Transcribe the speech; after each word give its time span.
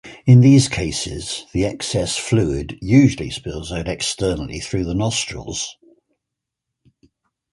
In 0.25 0.41
these 0.41 0.67
cases, 0.67 1.45
the 1.53 1.63
excess 1.65 2.17
fluid 2.17 2.79
usually 2.81 3.29
spills 3.29 3.71
out 3.71 3.87
externally 3.87 4.59
through 4.59 4.85
the 4.85 4.95
nostrils. 4.95 5.77